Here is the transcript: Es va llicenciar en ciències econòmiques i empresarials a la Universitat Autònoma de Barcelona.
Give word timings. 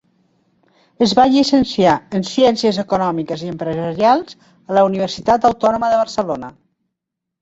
Es 1.05 1.11
va 1.19 1.25
llicenciar 1.33 1.93
en 2.19 2.25
ciències 2.31 2.79
econòmiques 2.85 3.45
i 3.45 3.51
empresarials 3.53 4.41
a 4.73 4.79
la 4.79 4.87
Universitat 4.91 5.47
Autònoma 5.51 5.91
de 5.95 6.01
Barcelona. 6.05 6.51